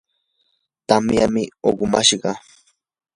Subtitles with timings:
[0.87, 1.35] tamyam
[1.69, 2.31] uqumashqa.